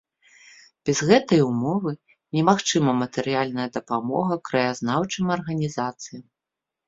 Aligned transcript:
Без 0.89 0.99
гэтай 1.09 1.41
умовы 1.49 1.91
немагчыма 2.37 2.95
матэрыяльная 3.03 3.67
дапамога 3.75 4.37
краязнаўчым 4.49 5.25
арганізацыям. 5.39 6.25